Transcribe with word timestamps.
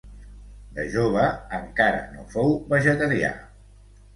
De 0.77 0.85
jove 0.95 1.27
encara 1.59 1.99
no 2.15 2.27
fou 2.37 2.57
vegetarià. 2.73 3.31